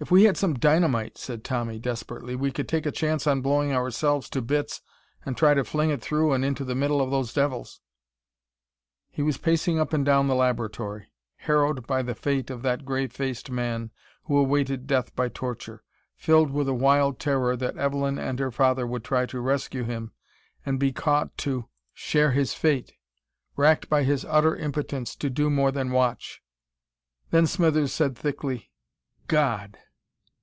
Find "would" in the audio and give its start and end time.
18.86-19.04